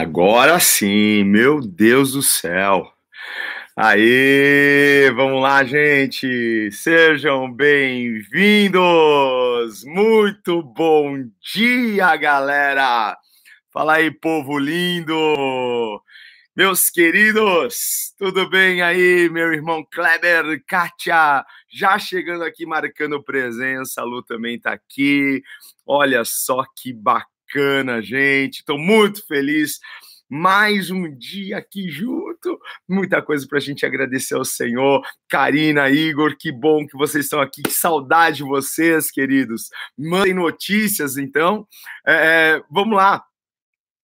[0.00, 2.88] Agora sim, meu Deus do céu.
[3.76, 6.70] Aí, vamos lá, gente.
[6.70, 8.78] Sejam bem-vindos.
[9.84, 13.18] Muito bom dia, galera.
[13.72, 16.00] Fala aí, povo lindo.
[16.54, 24.04] Meus queridos, tudo bem aí, meu irmão Kleber, Kátia, já chegando aqui marcando presença, a
[24.04, 25.42] Lu também tá aqui.
[25.84, 27.26] Olha só que bacana,
[28.02, 28.58] gente.
[28.58, 29.78] Estou muito feliz.
[30.30, 32.60] Mais um dia aqui junto.
[32.86, 35.02] Muita coisa para a gente agradecer ao Senhor.
[35.26, 37.62] Karina, Igor, que bom que vocês estão aqui.
[37.62, 39.70] Que saudade de vocês, queridos.
[39.96, 41.66] Mandem notícias, então.
[42.06, 43.24] É, vamos lá.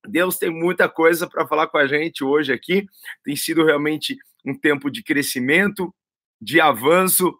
[0.06, 2.86] Deus tem muita coisa para falar com a gente hoje aqui.
[3.22, 5.94] Tem sido realmente um tempo de crescimento,
[6.40, 7.38] de avanço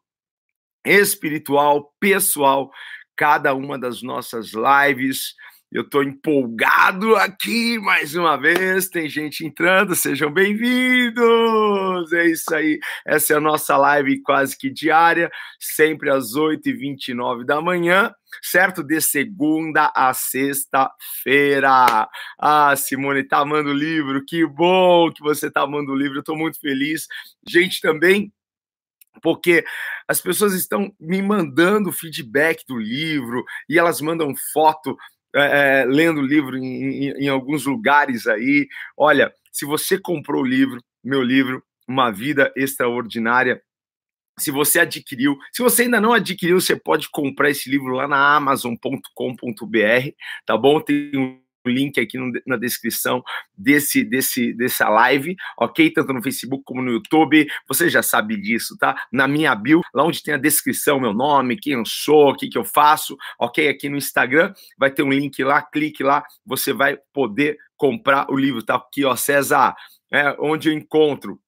[0.85, 2.71] espiritual, pessoal,
[3.17, 5.35] cada uma das nossas lives.
[5.75, 8.89] Eu estou empolgado aqui mais uma vez.
[8.89, 12.13] Tem gente entrando, sejam bem-vindos!
[12.13, 12.79] É isso aí.
[13.05, 18.85] Essa é a nossa live quase que diária, sempre às 8h29 da manhã, certo?
[18.85, 22.09] De segunda a sexta-feira.
[22.39, 24.25] Ah, Simone, tá amando o livro?
[24.25, 26.19] Que bom que você tá amando o livro.
[26.19, 27.09] Eu estou muito feliz.
[27.49, 28.33] Gente, também
[29.21, 29.65] porque
[30.07, 34.97] as pessoas estão me mandando feedback do livro e elas mandam foto
[35.35, 38.69] é, é, lendo livro em, em, em alguns lugares aí.
[38.97, 43.63] Olha, se você comprou o livro, meu livro, Uma Vida Extraordinária,
[44.39, 48.35] se você adquiriu, se você ainda não adquiriu, você pode comprar esse livro lá na
[48.35, 50.11] amazon.com.br,
[50.45, 50.81] tá bom?
[50.81, 53.23] Tem um link aqui no, na descrição
[53.57, 55.91] desse, desse, dessa live, ok?
[55.91, 57.47] Tanto no Facebook como no YouTube.
[57.69, 58.95] Você já sabe disso, tá?
[59.13, 62.49] Na minha bio, lá onde tem a descrição, meu nome, quem eu sou, o que,
[62.49, 63.69] que eu faço, ok?
[63.69, 68.37] Aqui no Instagram vai ter um link lá, clique lá, você vai poder comprar o
[68.37, 68.77] livro, tá?
[68.77, 69.75] Aqui, ó, César,
[70.13, 71.41] é, onde eu encontro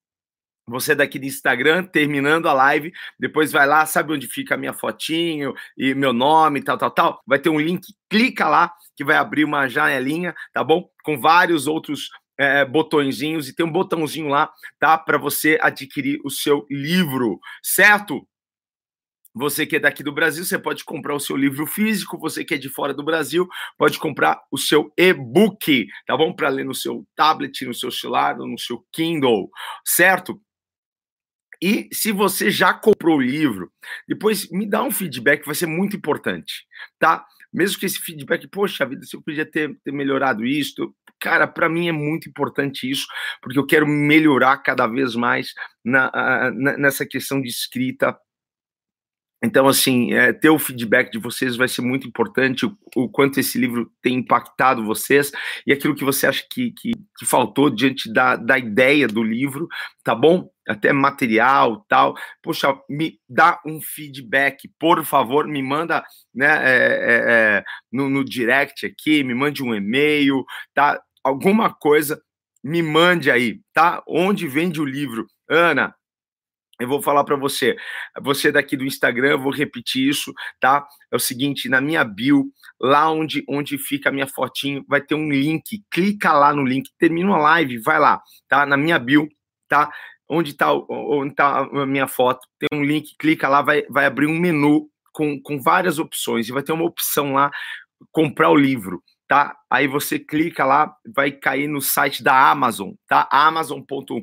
[0.68, 4.72] você daqui do Instagram, terminando a live, depois vai lá, sabe onde fica a minha
[4.72, 7.22] fotinho e meu nome, tal, tal, tal.
[7.26, 10.88] Vai ter um link, clica lá, que vai abrir uma janelinha, tá bom?
[11.04, 14.50] Com vários outros é, botõezinhos e tem um botãozinho lá,
[14.80, 14.98] tá?
[14.98, 18.26] Para você adquirir o seu livro, certo?
[19.38, 22.18] Você que é daqui do Brasil, você pode comprar o seu livro físico.
[22.18, 23.46] Você que é de fora do Brasil,
[23.76, 26.34] pode comprar o seu e-book, tá bom?
[26.34, 29.50] Para ler no seu tablet, no seu celular, no seu Kindle,
[29.84, 30.40] certo?
[31.62, 33.70] E se você já comprou o livro,
[34.08, 36.66] depois me dá um feedback, vai ser muito importante,
[36.98, 37.24] tá?
[37.52, 41.68] Mesmo que esse feedback, poxa vida, se eu podia ter, ter melhorado isso, cara, para
[41.68, 43.06] mim é muito importante isso,
[43.40, 46.10] porque eu quero melhorar cada vez mais na,
[46.52, 48.16] na nessa questão de escrita,
[49.46, 53.38] então, assim, é, ter o feedback de vocês vai ser muito importante, o, o, quanto
[53.38, 55.30] esse livro tem impactado vocês
[55.64, 59.68] e aquilo que você acha que, que, que, faltou diante da, da ideia do livro,
[60.02, 60.50] tá bom?
[60.66, 62.16] Até material, tal.
[62.42, 67.14] Poxa, me dá um feedback, por favor, me manda né, é, é,
[67.58, 71.00] é no, no direct aqui, me mande um e-mail, tá?
[71.22, 72.20] Alguma coisa,
[72.64, 74.02] me mande aí, tá?
[74.08, 75.24] Onde vende o livro?
[75.48, 75.94] Ana,
[76.80, 77.76] eu vou falar para você,
[78.22, 80.86] você daqui do Instagram, eu vou repetir isso, tá?
[81.10, 82.44] É o seguinte, na minha bio,
[82.80, 86.90] lá onde, onde fica a minha fotinho, vai ter um link, clica lá no link,
[86.98, 88.66] termina a live, vai lá, tá?
[88.66, 89.28] Na minha bio,
[89.68, 89.90] tá?
[90.28, 94.26] Onde tá, onde tá a minha foto, tem um link, clica lá, vai, vai abrir
[94.26, 97.50] um menu com, com várias opções, e vai ter uma opção lá,
[98.12, 99.56] comprar o livro tá?
[99.70, 103.28] Aí você clica lá, vai cair no site da Amazon, tá?
[103.30, 104.20] amazon.com.br.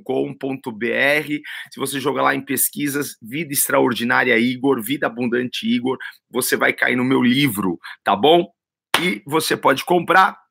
[1.71, 5.97] Se você jogar lá em pesquisas, Vida Extraordinária Igor, Vida Abundante Igor,
[6.29, 8.47] você vai cair no meu livro, tá bom?
[8.99, 10.42] E você pode comprar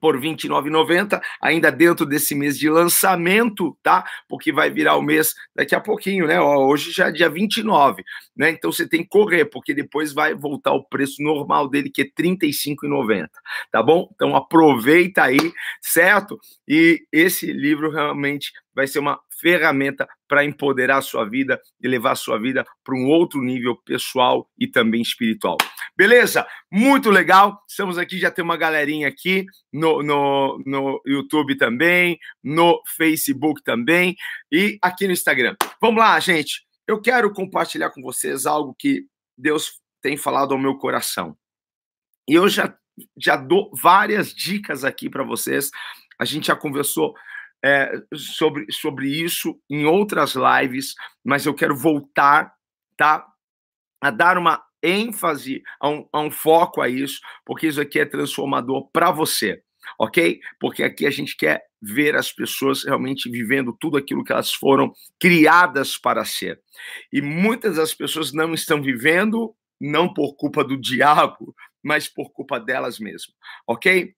[0.00, 4.04] por R$ 29,90, ainda dentro desse mês de lançamento, tá?
[4.28, 6.40] Porque vai virar o mês daqui a pouquinho, né?
[6.40, 8.04] Hoje já é dia 29,
[8.36, 8.50] né?
[8.50, 12.04] Então você tem que correr, porque depois vai voltar o preço normal dele, que é
[12.04, 13.28] R$ 35,90,
[13.70, 14.08] tá bom?
[14.14, 16.38] Então aproveita aí, certo?
[16.66, 22.12] E esse livro realmente vai ser uma ferramenta para empoderar a sua vida e levar
[22.12, 25.56] a sua vida para um outro nível pessoal e também espiritual.
[25.96, 26.46] Beleza?
[26.70, 27.62] Muito legal.
[27.68, 34.14] Estamos aqui, já tem uma galerinha aqui no, no, no YouTube também, no Facebook também
[34.50, 35.56] e aqui no Instagram.
[35.80, 36.66] Vamos lá, gente.
[36.86, 39.06] Eu quero compartilhar com vocês algo que
[39.36, 41.36] Deus tem falado ao meu coração.
[42.28, 42.76] E eu já,
[43.16, 45.70] já dou várias dicas aqui para vocês.
[46.18, 47.14] A gente já conversou
[47.66, 52.52] é, sobre, sobre isso em outras lives, mas eu quero voltar,
[52.96, 53.26] tá?
[54.00, 58.04] A dar uma ênfase, a um, a um foco a isso, porque isso aqui é
[58.06, 59.60] transformador para você.
[59.98, 60.38] ok?
[60.60, 64.92] Porque aqui a gente quer ver as pessoas realmente vivendo tudo aquilo que elas foram
[65.20, 66.60] criadas para ser.
[67.12, 71.54] E muitas das pessoas não estão vivendo, não por culpa do diabo,
[71.84, 73.34] mas por culpa delas mesmas,
[73.66, 74.14] ok?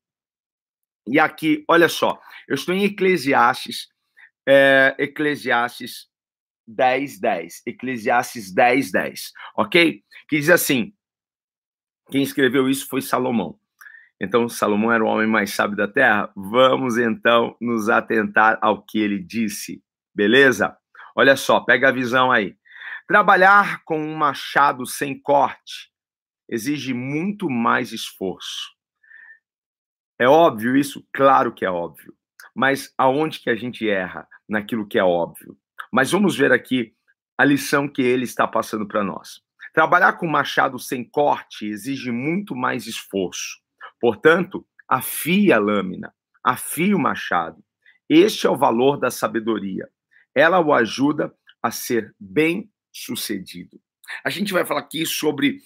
[1.13, 3.89] E aqui, olha só, eu estou em Eclesiastes,
[4.47, 6.09] é, Eclesiastes
[6.67, 7.63] 10, 10.
[7.67, 9.33] Eclesiastes 10, 10.
[9.57, 10.03] Ok?
[10.29, 10.93] Que diz assim:
[12.11, 13.59] quem escreveu isso foi Salomão.
[14.21, 16.31] Então, Salomão era o homem mais sábio da terra.
[16.35, 19.83] Vamos então nos atentar ao que ele disse.
[20.15, 20.77] Beleza?
[21.15, 22.57] Olha só, pega a visão aí.
[23.07, 25.91] Trabalhar com um machado sem corte
[26.49, 28.78] exige muito mais esforço.
[30.19, 31.07] É óbvio isso?
[31.13, 32.13] Claro que é óbvio.
[32.55, 35.57] Mas aonde que a gente erra naquilo que é óbvio?
[35.93, 36.93] Mas vamos ver aqui
[37.37, 39.41] a lição que ele está passando para nós.
[39.73, 43.61] Trabalhar com machado sem corte exige muito mais esforço.
[44.01, 46.13] Portanto, afie a lâmina,
[46.43, 47.63] afie o machado.
[48.09, 49.89] Este é o valor da sabedoria.
[50.35, 51.33] Ela o ajuda
[51.63, 53.81] a ser bem sucedido.
[54.25, 55.61] A gente vai falar aqui sobre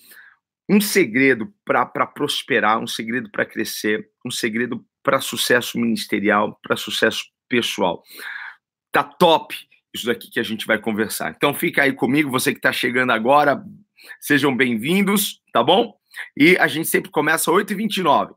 [0.69, 7.25] um segredo para prosperar, um segredo para crescer, um segredo para sucesso ministerial, para sucesso
[7.49, 8.03] pessoal.
[8.91, 9.56] Tá top
[9.94, 11.32] isso daqui que a gente vai conversar.
[11.37, 13.62] Então fica aí comigo, você que está chegando agora,
[14.20, 15.94] sejam bem-vindos, tá bom?
[16.37, 18.35] E a gente sempre começa 8h29.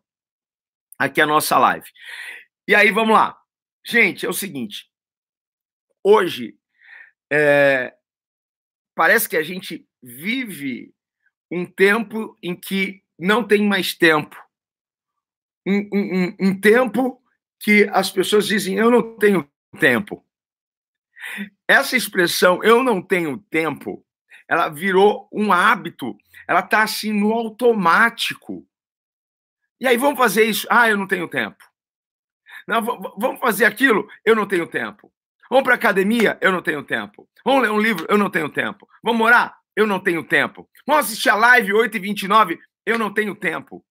[0.98, 1.88] Aqui é a nossa live.
[2.68, 3.38] E aí, vamos lá.
[3.86, 4.90] Gente, é o seguinte.
[6.04, 6.56] Hoje,
[7.32, 7.94] é,
[8.96, 10.95] parece que a gente vive
[11.52, 14.36] um tempo em que não tem mais tempo.
[15.66, 17.22] Um, um, um tempo
[17.60, 19.50] que as pessoas dizem, eu não tenho
[19.80, 20.24] tempo.
[21.68, 24.06] Essa expressão, eu não tenho tempo,
[24.48, 26.16] ela virou um hábito,
[26.48, 28.68] ela está assim no automático.
[29.80, 30.68] E aí, vamos fazer isso?
[30.70, 31.64] Ah, eu não tenho tempo.
[32.68, 34.08] Não, vamos fazer aquilo?
[34.24, 35.12] Eu não tenho tempo.
[35.50, 36.38] Vamos para academia?
[36.42, 37.28] Eu não tenho tempo.
[37.44, 38.06] Vamos ler um livro?
[38.10, 38.88] Eu não tenho tempo.
[39.04, 39.60] Vamos orar?
[39.76, 40.70] Eu não tenho tempo.
[40.86, 42.58] Vamos assistir a live 8h29?
[42.86, 43.84] Eu não tenho tempo.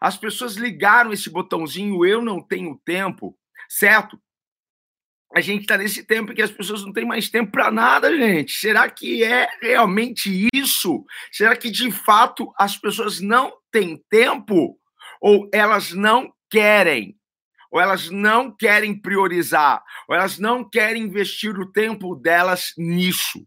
[0.00, 3.36] As pessoas ligaram esse botãozinho eu não tenho tempo,
[3.68, 4.18] certo?
[5.34, 8.52] a gente está nesse tempo que as pessoas não têm mais tempo para nada, gente.
[8.52, 11.04] Será que é realmente isso?
[11.32, 14.78] Será que de fato as pessoas não têm tempo?
[15.20, 17.16] Ou elas não querem?
[17.72, 19.82] Ou elas não querem priorizar?
[20.08, 23.44] Ou elas não querem investir o tempo delas nisso?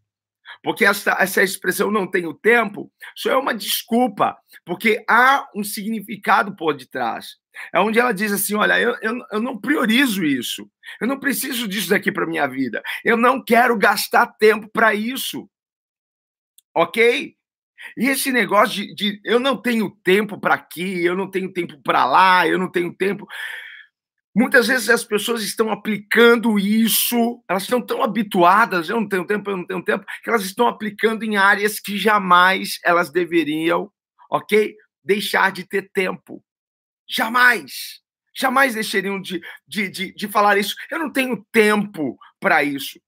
[0.63, 6.55] Porque essa, essa expressão não tenho tempo, isso é uma desculpa, porque há um significado
[6.55, 7.35] por detrás.
[7.73, 10.69] É onde ela diz assim: olha, eu, eu, eu não priorizo isso,
[11.01, 15.49] eu não preciso disso daqui para minha vida, eu não quero gastar tempo para isso.
[16.75, 17.35] Ok?
[17.95, 21.79] E esse negócio de, de eu não tenho tempo para aqui, eu não tenho tempo
[21.81, 23.27] para lá, eu não tenho tempo.
[24.39, 29.49] Muitas vezes as pessoas estão aplicando isso, elas estão tão habituadas, eu não tenho tempo,
[29.49, 33.91] eu não tenho tempo, que elas estão aplicando em áreas que jamais elas deveriam,
[34.29, 34.75] ok?
[35.03, 36.43] Deixar de ter tempo.
[37.09, 37.99] Jamais.
[38.35, 40.75] Jamais deixariam de, de, de, de falar isso.
[40.91, 43.01] Eu não tenho tempo para isso.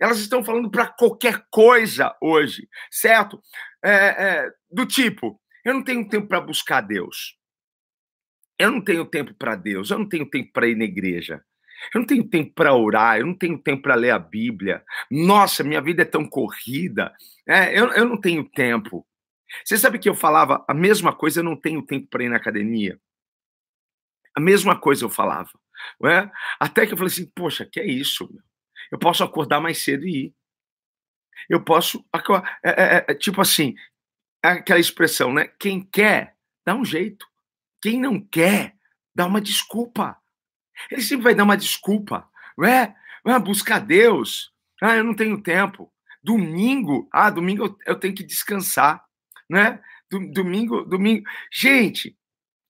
[0.00, 3.38] Elas estão falando para qualquer coisa hoje, certo?
[3.84, 7.38] É, é, do tipo, eu não tenho tempo para buscar Deus.
[8.60, 11.42] Eu não tenho tempo para Deus, eu não tenho tempo para ir na igreja.
[11.94, 14.84] Eu não tenho tempo para orar, eu não tenho tempo para ler a Bíblia.
[15.10, 17.10] Nossa, minha vida é tão corrida.
[17.48, 19.06] É, eu, eu não tenho tempo.
[19.64, 22.36] Você sabe que eu falava a mesma coisa, eu não tenho tempo para ir na
[22.36, 23.00] academia?
[24.36, 25.58] A mesma coisa eu falava.
[26.04, 26.30] É?
[26.58, 28.30] Até que eu falei assim, poxa, que é isso?
[28.30, 28.42] Meu?
[28.92, 30.34] Eu posso acordar mais cedo e ir.
[31.48, 32.04] Eu posso.
[32.62, 33.74] É, é, é, tipo assim,
[34.42, 35.48] aquela expressão, né?
[35.58, 36.36] Quem quer,
[36.66, 37.29] dá um jeito.
[37.82, 38.74] Quem não quer,
[39.14, 40.16] dá uma desculpa.
[40.90, 42.94] Ele sempre vai dar uma desculpa, não é?
[43.24, 44.52] Ah, buscar Deus.
[44.80, 45.92] Ah, eu não tenho tempo.
[46.22, 49.02] Domingo, ah, domingo eu tenho que descansar,
[49.48, 49.80] né?
[50.10, 51.24] Domingo, domingo.
[51.52, 52.16] Gente,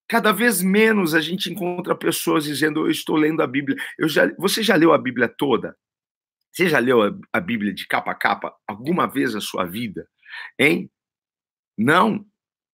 [0.08, 3.76] cada vez menos a gente encontra pessoas dizendo eu estou lendo a Bíblia.
[3.98, 5.76] Eu já, você já leu a Bíblia toda?
[6.52, 10.08] Você já leu a, a Bíblia de capa a capa alguma vez na sua vida?
[10.58, 10.90] Hein?
[11.78, 12.26] Não?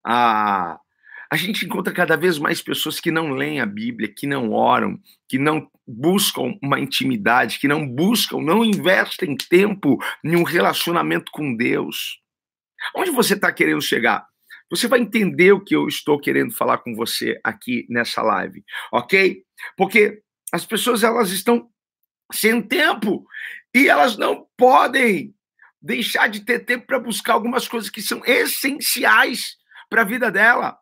[0.04, 0.80] Ah,
[1.30, 4.98] a gente encontra cada vez mais pessoas que não leem a Bíblia, que não oram,
[5.28, 11.54] que não buscam uma intimidade, que não buscam, não investem tempo em um relacionamento com
[11.56, 12.20] Deus.
[12.94, 14.26] Onde você está querendo chegar?
[14.70, 19.42] Você vai entender o que eu estou querendo falar com você aqui nessa live, ok?
[19.76, 20.20] Porque
[20.52, 21.68] as pessoas elas estão
[22.32, 23.24] sem tempo
[23.74, 25.34] e elas não podem
[25.80, 29.56] deixar de ter tempo para buscar algumas coisas que são essenciais
[29.88, 30.76] para a vida dela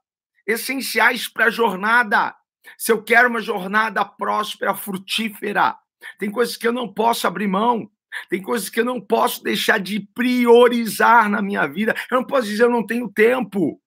[0.46, 2.34] essenciais para a jornada.
[2.78, 5.76] se eu quero uma jornada próspera, frutífera,
[6.18, 7.90] tem coisas que eu não posso abrir mão.
[8.28, 11.94] Tem coisas que eu não posso deixar de priorizar na minha vida.
[12.10, 13.80] Eu não posso dizer eu não tenho tempo.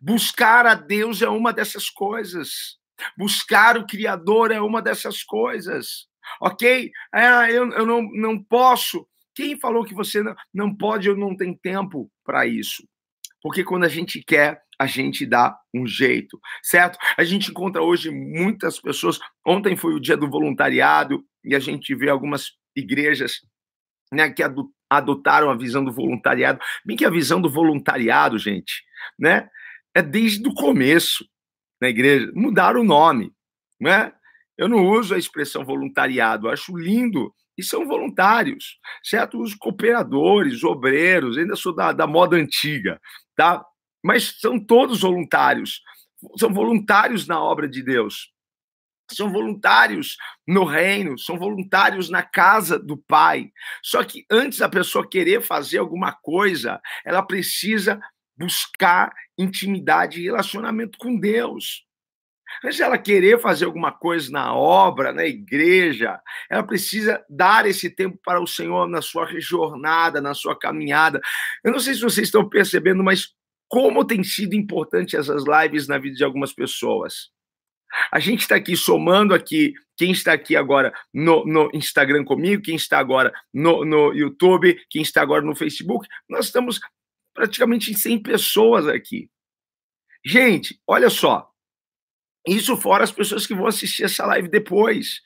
[0.00, 2.78] Buscar a Deus é uma dessas coisas.
[3.16, 6.06] Buscar o Criador é uma dessas coisas.
[6.40, 6.90] Ok?
[7.14, 9.06] É, eu, eu não, não posso.
[9.34, 12.86] Quem falou que você não, não pode ou não tem tempo para isso?
[13.42, 16.98] Porque quando a gente quer, a gente dá um jeito, certo?
[17.16, 19.18] A gente encontra hoje muitas pessoas.
[19.46, 23.40] Ontem foi o dia do voluntariado e a gente vê algumas igrejas
[24.12, 24.42] né, que
[24.90, 26.60] adotaram a visão do voluntariado.
[26.84, 28.82] Bem que a visão do voluntariado, gente,
[29.18, 29.48] né,
[29.94, 31.26] é desde o começo
[31.80, 32.30] na igreja.
[32.34, 33.32] Mudaram o nome,
[33.80, 34.12] né?
[34.58, 37.34] Eu não uso a expressão voluntariado, acho lindo.
[37.58, 39.40] E são voluntários, certo?
[39.40, 43.00] Os cooperadores, obreiros, ainda sou da, da moda antiga,
[43.34, 43.64] tá?
[44.06, 45.82] Mas são todos voluntários,
[46.38, 48.32] são voluntários na obra de Deus
[49.14, 53.52] são voluntários no reino, são voluntários na casa do Pai.
[53.82, 58.00] Só que antes da pessoa querer fazer alguma coisa, ela precisa
[58.36, 61.84] buscar intimidade e relacionamento com Deus.
[62.64, 68.18] Antes dela querer fazer alguma coisa na obra, na igreja, ela precisa dar esse tempo
[68.24, 71.20] para o Senhor na sua jornada, na sua caminhada.
[71.64, 73.34] Eu não sei se vocês estão percebendo, mas
[73.68, 77.30] como tem sido importante essas lives na vida de algumas pessoas.
[78.10, 82.76] A gente está aqui somando aqui quem está aqui agora no, no Instagram comigo, quem
[82.76, 86.06] está agora no, no, YouTube, quem está agora no Facebook.
[86.28, 86.78] Nós estamos
[87.32, 89.30] praticamente em 100 pessoas aqui.
[90.24, 91.48] Gente, olha só.
[92.46, 95.20] Isso fora as pessoas que vão assistir essa live depois.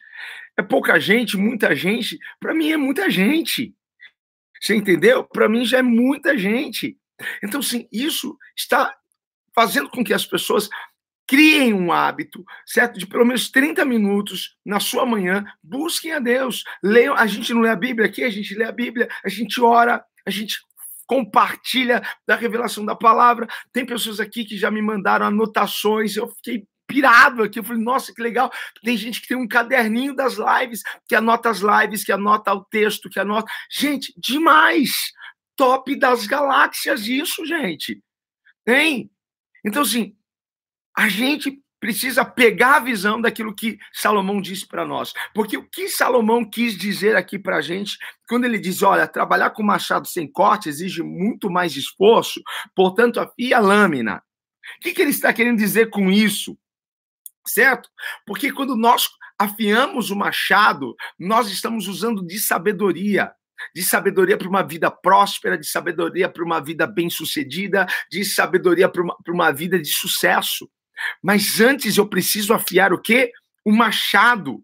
[0.56, 2.18] É pouca gente, muita gente.
[2.38, 3.74] Para mim é muita gente.
[4.60, 5.24] Você entendeu?
[5.24, 6.99] Para mim já é muita gente.
[7.42, 8.94] Então, sim, isso está
[9.54, 10.68] fazendo com que as pessoas
[11.26, 12.98] criem um hábito, certo?
[12.98, 16.64] De pelo menos 30 minutos na sua manhã, busquem a Deus.
[16.82, 19.60] Leiam, a gente não lê a Bíblia aqui, a gente lê a Bíblia, a gente
[19.60, 20.58] ora, a gente
[21.06, 23.46] compartilha da revelação da palavra.
[23.72, 27.60] Tem pessoas aqui que já me mandaram anotações, eu fiquei pirado aqui.
[27.60, 28.50] Eu falei, nossa, que legal.
[28.82, 32.64] Tem gente que tem um caderninho das lives, que anota as lives, que anota o
[32.64, 33.48] texto, que anota.
[33.70, 34.90] Gente, demais!
[35.60, 38.02] Top das galáxias, isso, gente.
[38.66, 39.10] Hein?
[39.62, 40.16] Então, assim,
[40.96, 45.12] a gente precisa pegar a visão daquilo que Salomão disse para nós.
[45.34, 49.50] Porque o que Salomão quis dizer aqui para a gente, quando ele diz: olha, trabalhar
[49.50, 52.40] com machado sem corte exige muito mais esforço,
[52.74, 54.22] portanto, afia a lâmina.
[54.78, 56.56] O que, que ele está querendo dizer com isso?
[57.46, 57.86] Certo?
[58.24, 63.30] Porque quando nós afiamos o machado, nós estamos usando de sabedoria
[63.74, 69.02] de sabedoria para uma vida próspera, de sabedoria para uma vida bem-sucedida, de sabedoria para
[69.02, 70.68] uma, uma vida de sucesso.
[71.22, 73.32] Mas antes eu preciso afiar o quê?
[73.64, 74.62] O machado.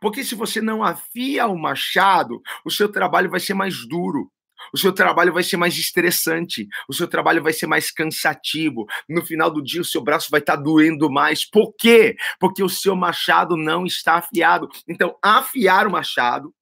[0.00, 4.30] Porque se você não afia o machado, o seu trabalho vai ser mais duro.
[4.72, 8.86] O seu trabalho vai ser mais estressante, o seu trabalho vai ser mais cansativo.
[9.08, 11.48] No final do dia, o seu braço vai estar tá doendo mais.
[11.48, 12.16] Por quê?
[12.40, 14.68] Porque o seu machado não está afiado.
[14.88, 16.52] Então, afiar o machado,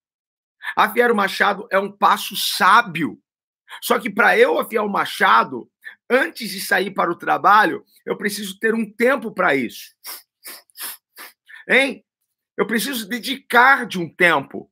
[0.77, 3.19] afiar o machado é um passo sábio.
[3.81, 5.71] Só que para eu afiar o machado,
[6.09, 9.95] antes de sair para o trabalho, eu preciso ter um tempo para isso.
[11.69, 12.05] Hein?
[12.57, 14.71] Eu preciso dedicar de um tempo.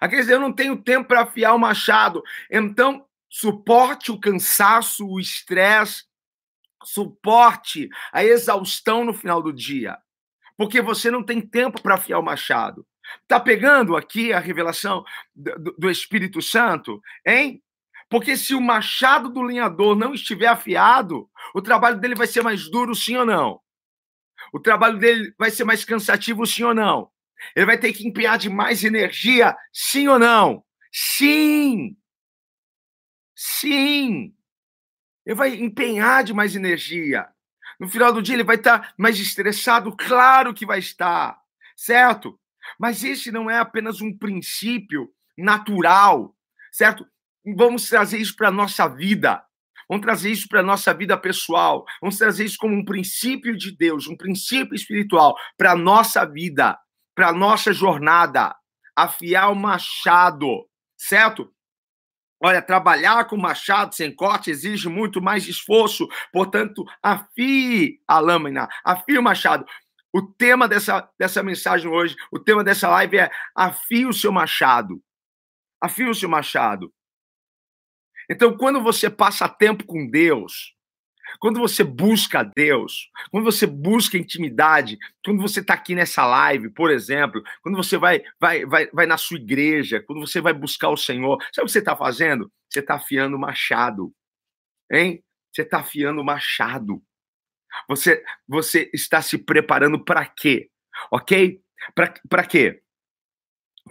[0.00, 2.22] Quer dizer, eu não tenho tempo para afiar o machado.
[2.50, 6.04] Então, suporte o cansaço, o estresse,
[6.84, 9.98] suporte a exaustão no final do dia.
[10.56, 12.86] Porque você não tem tempo para afiar o machado.
[13.26, 17.62] Tá pegando aqui a revelação do, do Espírito Santo, hein?
[18.08, 22.68] Porque se o machado do lenhador não estiver afiado, o trabalho dele vai ser mais
[22.68, 23.60] duro, sim ou não?
[24.52, 27.10] O trabalho dele vai ser mais cansativo, sim ou não?
[27.54, 30.64] Ele vai ter que empenhar de mais energia, sim ou não?
[30.92, 31.96] Sim!
[33.34, 34.34] Sim!
[35.24, 37.28] Ele vai empenhar de mais energia.
[37.78, 41.40] No final do dia, ele vai estar mais estressado, claro que vai estar,
[41.76, 42.38] certo?
[42.78, 46.34] Mas esse não é apenas um princípio natural,
[46.72, 47.06] certo?
[47.44, 49.42] vamos trazer isso para a nossa vida.
[49.88, 51.84] Vamos trazer isso para a nossa vida pessoal.
[52.00, 56.78] Vamos trazer isso como um princípio de Deus, um princípio espiritual para a nossa vida,
[57.14, 58.54] para a nossa jornada.
[58.94, 61.52] Afiar o machado, certo?
[62.42, 69.18] Olha, trabalhar com machado sem corte exige muito mais esforço, portanto, afie a lâmina, afie
[69.18, 69.66] o machado.
[70.12, 75.02] O tema dessa, dessa mensagem hoje, o tema dessa live é afie o seu machado.
[75.80, 76.92] Afie o seu machado.
[78.28, 80.74] Então, quando você passa tempo com Deus,
[81.38, 86.90] quando você busca Deus, quando você busca intimidade, quando você está aqui nessa live, por
[86.90, 90.96] exemplo, quando você vai, vai, vai, vai na sua igreja, quando você vai buscar o
[90.96, 92.50] Senhor, sabe o que você está fazendo?
[92.68, 94.12] Você está afiando o machado,
[94.90, 95.22] hein?
[95.52, 97.02] Você está afiando o machado.
[97.88, 100.70] Você, você está se preparando para quê?
[101.10, 101.60] Ok?
[101.94, 102.82] Para quê?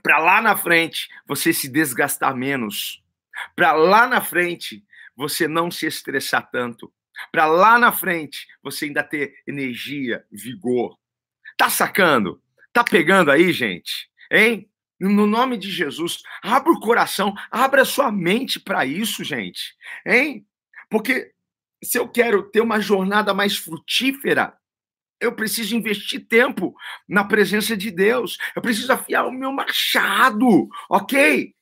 [0.04, 3.04] Para lá na frente você se desgastar menos.
[3.56, 4.84] Para lá na frente
[5.16, 6.94] você não se estressar tanto
[7.32, 10.98] para lá na frente você ainda ter energia, vigor.
[11.58, 12.42] Tá sacando?
[12.72, 14.10] Tá pegando aí, gente?
[14.32, 14.70] Hein?
[15.00, 19.76] No nome de Jesus, abra o coração, abra a sua mente para isso, gente.
[20.06, 20.46] Hein?
[20.90, 21.32] Porque
[21.84, 24.54] se eu quero ter uma jornada mais frutífera,
[25.20, 26.74] eu preciso investir tempo
[27.08, 28.38] na presença de Deus.
[28.56, 31.54] Eu preciso afiar o meu machado, ok?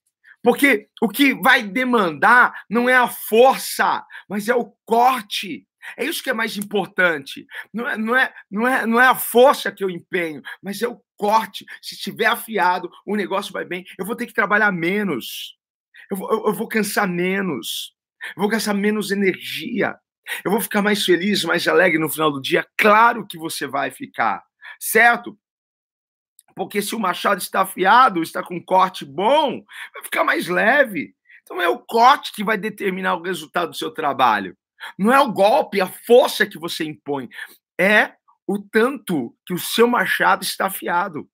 [0.43, 5.67] Porque o que vai demandar não é a força, mas é o corte.
[5.97, 7.45] É isso que é mais importante.
[7.73, 10.87] Não é, não é, não é, não é a força que eu empenho, mas é
[10.87, 11.65] o corte.
[11.81, 13.85] Se estiver afiado, o negócio vai bem.
[13.97, 15.57] Eu vou ter que trabalhar menos.
[16.11, 17.95] Eu eu, eu vou cansar menos.
[18.35, 19.97] Eu vou gastar menos energia.
[20.43, 22.65] Eu vou ficar mais feliz, mais alegre no final do dia.
[22.77, 24.43] Claro que você vai ficar,
[24.79, 25.37] certo?
[26.57, 31.13] porque se o machado está afiado, está com um corte bom, vai ficar mais leve.
[31.43, 34.57] Então é o corte que vai determinar o resultado do seu trabalho.
[34.97, 37.29] Não é o golpe, a força que você impõe,
[37.79, 38.13] é
[38.47, 41.29] o tanto que o seu machado está afiado.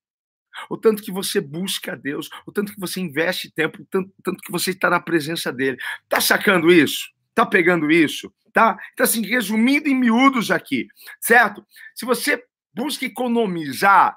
[0.69, 4.13] O tanto que você busca a Deus, o tanto que você investe tempo, o tanto,
[4.21, 5.77] tanto que você está na presença dele.
[6.09, 7.09] Tá sacando isso?
[7.33, 8.31] Tá pegando isso?
[8.53, 8.77] Tá?
[8.93, 10.87] Então, assim, resumindo em miúdos aqui,
[11.19, 11.65] certo?
[11.95, 14.15] Se você busca economizar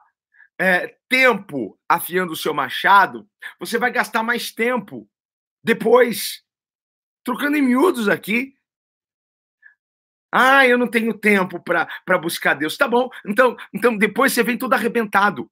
[0.58, 3.26] é, tempo afiando o seu machado,
[3.58, 5.08] você vai gastar mais tempo
[5.64, 6.42] depois.
[7.24, 8.54] Trocando em miúdos aqui.
[10.30, 12.76] Ah, eu não tenho tempo para buscar Deus.
[12.76, 13.08] Tá bom.
[13.26, 15.50] Então, então depois você vem todo arrebentado.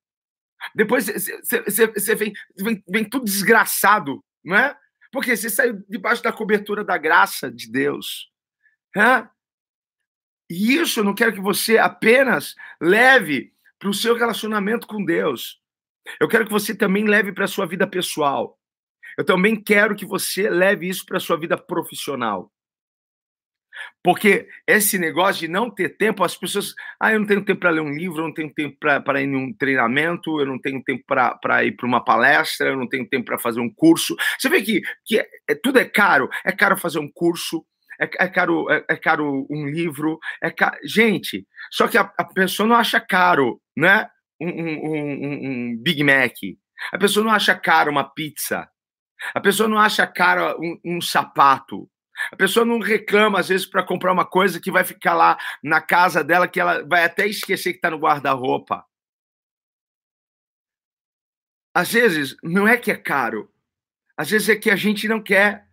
[0.74, 4.76] Depois você, vem, vem, vem tudo desgraçado, não é?
[5.12, 8.33] Porque você saiu debaixo da cobertura da graça de Deus.
[10.50, 15.60] E isso eu não quero que você apenas leve para o seu relacionamento com Deus.
[16.20, 18.58] Eu quero que você também leve para a sua vida pessoal.
[19.16, 22.52] Eu também quero que você leve isso para a sua vida profissional.
[24.02, 26.74] Porque esse negócio de não ter tempo, as pessoas.
[27.00, 29.26] Ah, eu não tenho tempo para ler um livro, eu não tenho tempo para ir
[29.26, 33.24] num treinamento, eu não tenho tempo para ir para uma palestra, eu não tenho tempo
[33.24, 34.14] para fazer um curso.
[34.38, 36.28] Você vê que, que é, tudo é caro.
[36.44, 37.64] É caro fazer um curso,
[38.00, 40.18] é, é caro, é, é, caro um livro.
[40.42, 40.52] É.
[40.84, 44.08] Gente, só que a, a pessoa não acha caro né?
[44.40, 46.36] Um, um, um, Big Mac.
[46.92, 48.68] A pessoa não acha caro uma pizza.
[49.34, 51.88] A pessoa não acha caro um, sapato.
[52.30, 55.80] A pessoa não reclama, às vezes, para comprar uma coisa que vai ficar lá na
[55.80, 58.84] casa dela, que ela vai até esquecer que está no guarda-roupa.
[61.74, 63.50] Às vezes, não é que é caro.
[64.16, 65.66] Às vezes é que a gente não quer.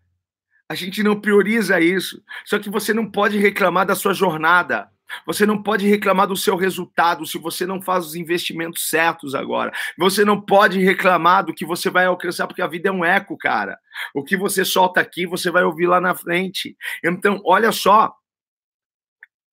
[0.71, 2.23] A gente não prioriza isso.
[2.45, 4.89] Só que você não pode reclamar da sua jornada.
[5.25, 9.73] Você não pode reclamar do seu resultado se você não faz os investimentos certos agora.
[9.97, 13.37] Você não pode reclamar do que você vai alcançar, porque a vida é um eco,
[13.37, 13.77] cara.
[14.15, 16.77] O que você solta aqui, você vai ouvir lá na frente.
[17.03, 18.15] Então, olha só.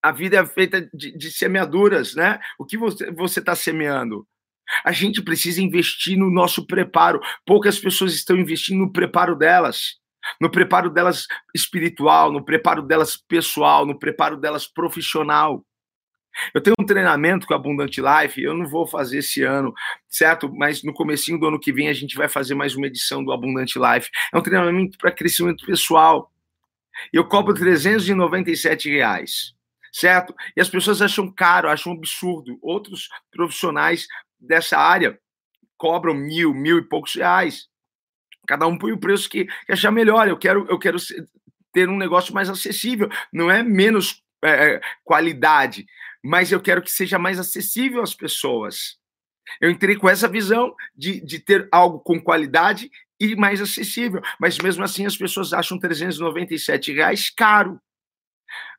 [0.01, 2.39] A vida é feita de, de semeaduras, né?
[2.57, 4.25] O que você está semeando?
[4.85, 7.21] A gente precisa investir no nosso preparo.
[7.45, 9.99] Poucas pessoas estão investindo no preparo delas
[10.41, 15.65] no preparo delas espiritual, no preparo delas pessoal, no preparo delas profissional.
[16.55, 19.75] Eu tenho um treinamento com a Abundant Life, eu não vou fazer esse ano,
[20.09, 20.53] certo?
[20.55, 23.33] Mas no comecinho do ano que vem a gente vai fazer mais uma edição do
[23.33, 24.11] Abundant Life.
[24.33, 26.33] É um treinamento para crescimento pessoal.
[27.13, 29.55] Eu cobro 397 reais,
[29.93, 30.35] certo?
[30.57, 32.59] E as pessoas acham caro, acham absurdo.
[32.63, 34.07] Outros profissionais
[34.39, 35.19] dessa área
[35.77, 37.69] cobram mil, mil e poucos reais.
[38.49, 40.27] Cada um põe o preço que, que achar melhor.
[40.27, 40.97] Eu quero, eu quero
[41.71, 43.11] ter um negócio mais acessível.
[43.31, 45.87] Não é menos é, é, qualidade,
[46.25, 48.97] mas eu quero que seja mais acessível às pessoas.
[49.61, 54.23] Eu entrei com essa visão de, de ter algo com qualidade e mais acessível.
[54.41, 57.79] Mas mesmo assim as pessoas acham 397 reais caro.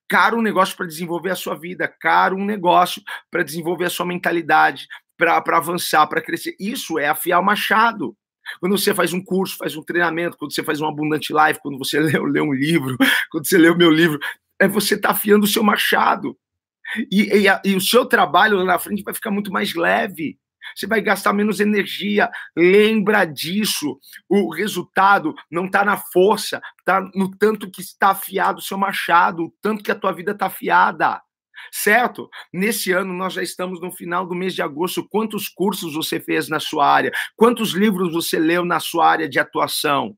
[0.07, 4.07] Caro um negócio para desenvolver a sua vida, caro um negócio para desenvolver a sua
[4.07, 6.55] mentalidade, para avançar, para crescer.
[6.59, 8.17] Isso é afiar o machado.
[8.59, 11.77] Quando você faz um curso, faz um treinamento, quando você faz um abundante life, quando
[11.77, 12.97] você lê, lê um livro,
[13.31, 14.19] quando você lê o meu livro,
[14.59, 16.37] é você está afiando o seu machado.
[17.11, 20.37] E, e, a, e, o seu trabalho lá na frente vai ficar muito mais leve.
[20.75, 22.29] Você vai gastar menos energia.
[22.55, 23.97] Lembra disso.
[24.27, 29.45] O resultado não está na força, está no tanto que está afiado o seu machado,
[29.45, 31.21] o tanto que a tua vida está afiada.
[31.71, 32.29] Certo?
[32.53, 35.07] Nesse ano nós já estamos no final do mês de agosto.
[35.09, 37.11] Quantos cursos você fez na sua área?
[37.35, 40.15] Quantos livros você leu na sua área de atuação?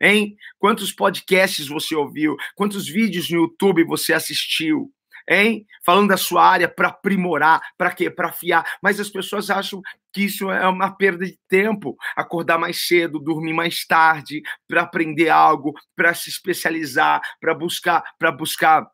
[0.00, 0.36] Hein?
[0.58, 2.36] Quantos podcasts você ouviu?
[2.54, 4.90] Quantos vídeos no YouTube você assistiu?
[5.28, 5.64] Hein?
[5.84, 8.10] Falando da sua área para aprimorar, para quê?
[8.10, 8.64] Para afiar.
[8.82, 9.80] Mas as pessoas acham
[10.12, 11.96] que isso é uma perda de tempo.
[12.14, 18.30] Acordar mais cedo, dormir mais tarde, para aprender algo, para se especializar, para buscar, para
[18.30, 18.86] buscar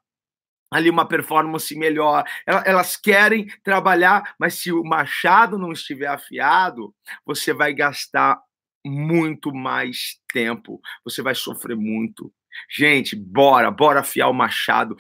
[0.71, 2.25] ali uma performance melhor.
[2.47, 6.95] Elas querem trabalhar, mas se o machado não estiver afiado,
[7.27, 8.39] você vai gastar
[8.85, 12.33] muito mais tempo, você vai sofrer muito.
[12.69, 14.97] Gente, bora, bora afiar o machado.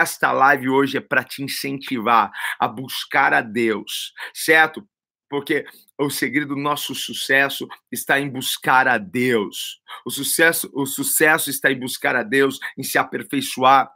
[0.00, 4.86] Esta live hoje é para te incentivar a buscar a Deus, certo?
[5.28, 5.66] Porque
[5.98, 9.80] o segredo do nosso sucesso está em buscar a Deus.
[10.06, 13.90] O sucesso, o sucesso está em buscar a Deus, em se aperfeiçoar,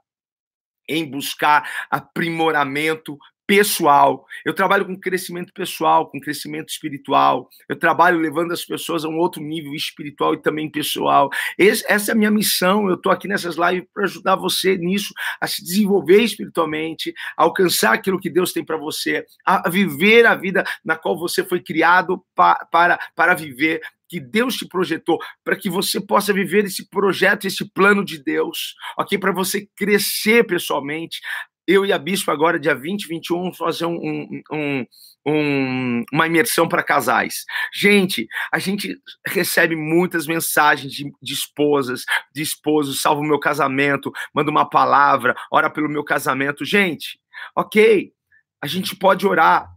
[0.90, 3.16] em buscar aprimoramento
[3.50, 4.24] pessoal.
[4.44, 7.48] Eu trabalho com crescimento pessoal, com crescimento espiritual.
[7.68, 11.28] Eu trabalho levando as pessoas a um outro nível espiritual e também pessoal.
[11.58, 12.88] Esse, essa é a minha missão.
[12.88, 17.92] Eu estou aqui nessas lives para ajudar você nisso, a se desenvolver espiritualmente, a alcançar
[17.92, 22.24] aquilo que Deus tem para você, a viver a vida na qual você foi criado
[22.36, 27.46] pa, para, para viver que Deus te projetou, para que você possa viver esse projeto,
[27.46, 29.16] esse plano de Deus, ok?
[29.16, 31.20] Para você crescer pessoalmente,
[31.70, 34.86] eu e a Bispo agora, dia 20, 21, vamos fazer um, um, um,
[35.24, 37.44] um uma imersão para casais.
[37.72, 42.04] Gente, a gente recebe muitas mensagens de, de esposas,
[42.34, 46.64] de esposos, salva o meu casamento, manda uma palavra, ora pelo meu casamento.
[46.64, 47.20] Gente,
[47.54, 48.12] ok,
[48.60, 49.70] a gente pode orar,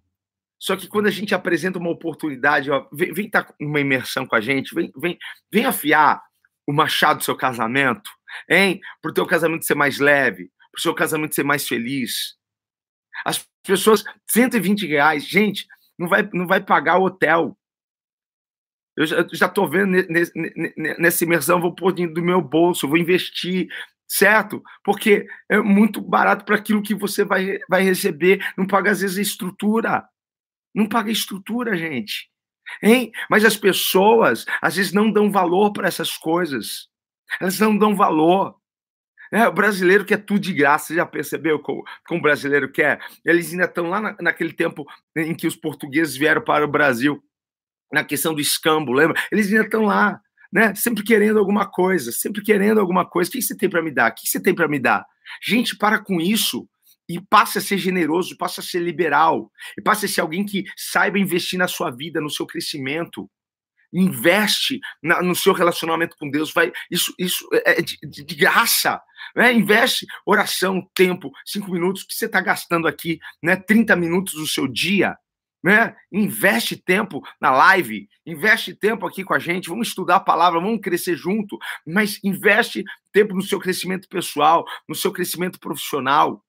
[0.59, 4.35] só que quando a gente apresenta uma oportunidade, ó, vem, vem tá uma imersão com
[4.35, 5.17] a gente, vem, vem,
[5.51, 6.23] vem afiar
[6.65, 8.09] o machado do seu casamento,
[8.49, 8.79] hein?
[8.99, 12.35] Para o teu casamento ser mais leve, para o seu casamento ser mais feliz.
[13.23, 17.55] As pessoas, 120 reais, gente, não vai, não vai pagar o hotel.
[18.97, 20.31] Eu já estou vendo nesse,
[20.99, 23.67] nessa imersão, vou pôr do meu bolso, vou investir,
[24.07, 24.61] certo?
[24.83, 29.17] Porque é muito barato para aquilo que você vai, vai receber, não paga às vezes
[29.17, 30.07] a estrutura.
[30.73, 32.31] Não paga a estrutura, gente.
[32.81, 33.11] Hein?
[33.29, 36.89] Mas as pessoas, às vezes, não dão valor para essas coisas.
[37.39, 38.55] Elas não dão valor.
[39.33, 43.01] É, o brasileiro quer tudo de graça, você já percebeu como, como o brasileiro quer?
[43.25, 44.85] Eles ainda estão lá na, naquele tempo
[45.17, 47.19] em que os portugueses vieram para o Brasil,
[47.91, 49.19] na questão do escambo, lembra?
[49.31, 50.75] Eles ainda estão lá, né?
[50.75, 53.27] Sempre querendo alguma coisa, sempre querendo alguma coisa.
[53.27, 54.11] O que você tem para me dar?
[54.11, 55.03] O que você tem para me dar?
[55.43, 56.69] Gente, para com isso
[57.09, 60.63] e passe a ser generoso, passe a ser liberal, e passe a ser alguém que
[60.77, 63.27] saiba investir na sua vida, no seu crescimento
[63.93, 68.99] investe na, no seu relacionamento com Deus, vai isso, isso é de, de, de graça,
[69.35, 69.53] né?
[69.53, 73.55] Investe oração, tempo, cinco minutos que você está gastando aqui, né?
[73.55, 75.17] 30 minutos do seu dia,
[75.63, 75.95] né?
[76.11, 80.81] Investe tempo na live, investe tempo aqui com a gente, vamos estudar a palavra, vamos
[80.81, 81.57] crescer junto,
[81.87, 82.83] mas investe
[83.13, 86.43] tempo no seu crescimento pessoal, no seu crescimento profissional.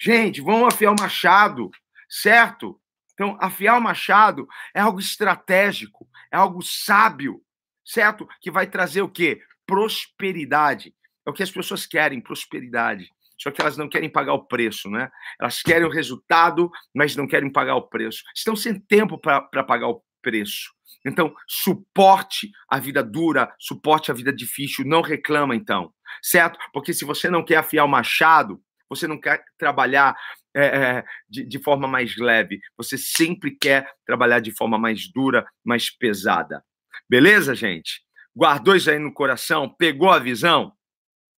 [0.00, 1.70] Gente, vamos afiar o machado,
[2.08, 2.80] certo?
[3.14, 7.40] Então, afiar o machado é algo estratégico, é algo sábio,
[7.84, 8.28] certo?
[8.40, 9.40] Que vai trazer o quê?
[9.66, 10.94] Prosperidade.
[11.26, 13.08] É o que as pessoas querem, prosperidade.
[13.38, 15.10] Só que elas não querem pagar o preço, né?
[15.40, 18.22] Elas querem o resultado, mas não querem pagar o preço.
[18.34, 20.72] Estão sem tempo para pagar o preço.
[21.06, 26.58] Então, suporte a vida dura, suporte a vida difícil, não reclama então, certo?
[26.72, 30.16] Porque se você não quer afiar o machado, você não quer trabalhar
[30.56, 35.90] é, de, de forma mais leve, você sempre quer trabalhar de forma mais dura, mais
[35.90, 36.64] pesada.
[37.08, 38.00] Beleza, gente?
[38.34, 39.68] Guardou isso aí no coração?
[39.68, 40.72] Pegou a visão?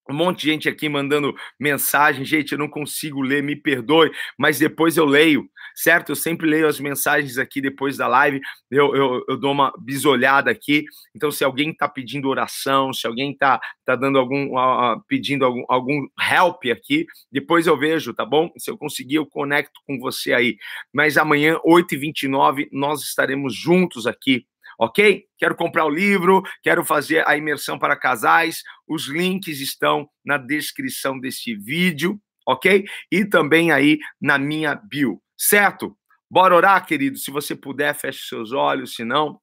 [0.09, 2.23] Um monte de gente aqui mandando mensagem.
[2.23, 6.11] Gente, eu não consigo ler, me perdoe, mas depois eu leio, certo?
[6.11, 8.39] Eu sempre leio as mensagens aqui depois da live,
[8.69, 10.85] eu, eu, eu dou uma bisolhada aqui.
[11.15, 15.63] Então, se alguém está pedindo oração, se alguém está tá dando algum, uh, pedindo algum,
[15.67, 18.51] algum help aqui, depois eu vejo, tá bom?
[18.57, 20.57] Se eu conseguir, eu conecto com você aí.
[20.93, 24.45] Mas amanhã, 8h29, nós estaremos juntos aqui
[24.79, 25.23] ok?
[25.37, 28.63] Quero comprar o livro, quero fazer a imersão para casais.
[28.87, 32.85] Os links estão na descrição deste vídeo, ok?
[33.11, 35.97] E também aí na minha bio, certo?
[36.29, 37.17] Bora orar, querido?
[37.17, 39.39] Se você puder, feche seus olhos, se não,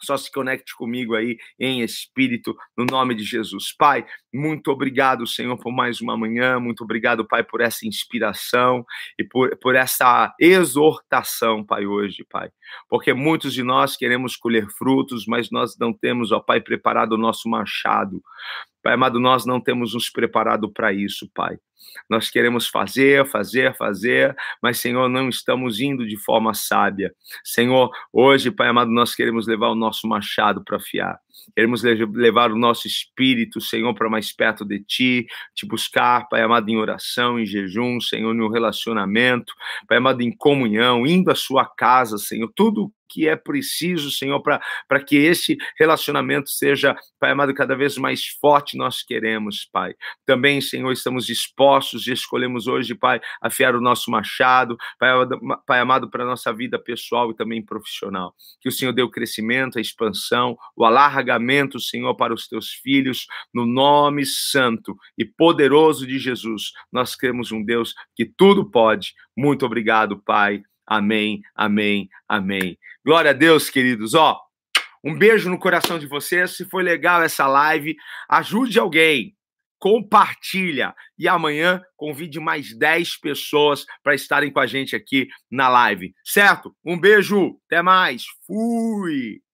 [0.00, 3.74] só se conecte comigo aí em espírito, no nome de Jesus.
[3.76, 6.58] Pai, muito obrigado, Senhor, por mais uma manhã.
[6.60, 8.84] Muito obrigado, Pai, por essa inspiração
[9.18, 12.50] e por, por essa exortação, Pai, hoje, Pai.
[12.88, 17.18] Porque muitos de nós queremos colher frutos, mas nós não temos, ó Pai, preparado o
[17.18, 18.22] nosso machado.
[18.82, 21.58] Pai amado, nós não temos nos preparado para isso, Pai.
[22.08, 27.12] Nós queremos fazer, fazer, fazer, mas, Senhor, não estamos indo de forma sábia.
[27.44, 31.18] Senhor, hoje, Pai amado, nós queremos levar o nosso machado para afiar.
[31.54, 36.68] Queremos levar o nosso espírito, Senhor, para mais perto de Ti, te buscar, Pai amado,
[36.68, 39.52] em oração, em jejum, Senhor, no relacionamento,
[39.88, 45.04] Pai amado, em comunhão, indo à Sua casa, Senhor, tudo que é preciso, Senhor, para
[45.04, 49.94] que esse relacionamento seja, Pai amado, cada vez mais forte, nós queremos, Pai.
[50.24, 51.65] Também, Senhor, estamos dispostos
[52.06, 55.10] e escolhemos hoje, Pai, afiar o nosso machado, Pai,
[55.66, 58.34] pai amado, para a nossa vida pessoal e também profissional.
[58.60, 63.26] Que o Senhor dê o crescimento, a expansão, o alargamento Senhor, para os teus filhos,
[63.52, 66.72] no nome santo e poderoso de Jesus.
[66.92, 69.14] Nós cremos um Deus que tudo pode.
[69.36, 70.62] Muito obrigado, Pai.
[70.86, 72.78] Amém, amém, amém.
[73.04, 74.14] Glória a Deus, queridos.
[74.14, 74.40] Ó,
[75.04, 76.56] um beijo no coração de vocês.
[76.56, 77.96] Se foi legal essa live,
[78.28, 79.35] ajude alguém
[79.78, 86.14] compartilha e amanhã convide mais 10 pessoas para estarem com a gente aqui na live,
[86.24, 86.74] certo?
[86.84, 89.45] Um beijo, até mais, fui!